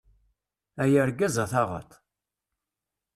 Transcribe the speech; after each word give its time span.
Ay 0.83 0.93
argaz, 1.03 1.35
a 1.43 1.45
taɣaṭ! 1.51 1.91